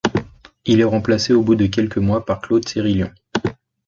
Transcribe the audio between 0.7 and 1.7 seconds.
est remplacé au bout de